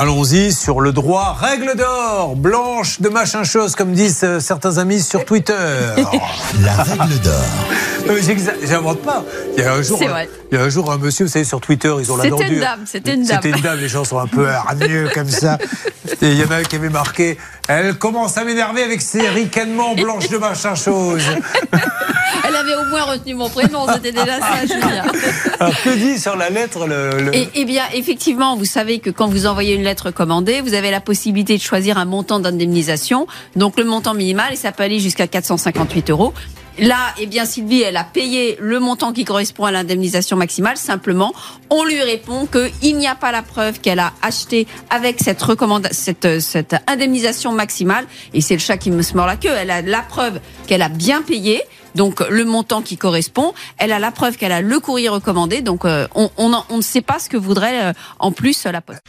[0.00, 1.36] Allons-y sur le droit.
[1.40, 5.54] Règle d'or, blanche de machin chose, comme disent euh, certains amis sur Twitter.
[6.62, 7.42] La règle d'or.
[8.64, 9.24] J'invente pas.
[9.56, 10.30] Il y a un jour, un- vrai.
[10.52, 12.42] il y a un jour un monsieur, vous savez, sur Twitter, ils ont la C'était
[12.44, 12.60] une dure.
[12.60, 13.40] dame, c'était une dame.
[13.42, 13.78] C'était une dame.
[13.80, 15.58] Les gens sont un peu hargneux comme ça.
[16.22, 17.36] Et il y en a un qui avait marqué.
[17.66, 21.22] Elle commence à m'énerver avec ses ricanements blanches de machin chose.
[22.46, 25.04] Elle avait au moins retenu mon prénom, c'était déjà ça, Julien.
[25.60, 29.10] Alors que dit sur la lettre le, le- Et, eh bien, effectivement, vous savez que
[29.10, 33.26] quand vous envoyez une lettre commandée, vous avez la possibilité de choisir un montant d'indemnisation.
[33.56, 36.32] Donc, le montant minimal, et ça peut aller jusqu'à 458 euros.
[36.80, 40.76] Là, eh bien, Sylvie, elle a payé le montant qui correspond à l'indemnisation maximale.
[40.76, 41.34] Simplement,
[41.70, 45.42] on lui répond qu'il n'y a pas la preuve qu'elle a acheté avec cette
[45.90, 48.06] cette, euh, cette indemnisation maximale.
[48.32, 49.50] Et c'est le chat qui me se mord la queue.
[49.58, 50.38] Elle a la preuve
[50.68, 51.62] qu'elle a bien payé.
[51.98, 55.62] Donc le montant qui correspond, elle a la preuve qu'elle a le courrier recommandé.
[55.62, 58.80] Donc euh, on, on, on ne sait pas ce que voudrait euh, en plus la
[58.80, 59.02] poste.